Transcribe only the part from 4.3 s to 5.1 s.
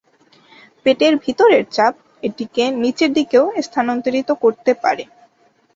করতে পারে।